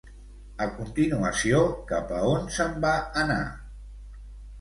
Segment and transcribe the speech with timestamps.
[0.65, 1.59] A continuació,
[1.91, 3.37] cap a on se'n va anar?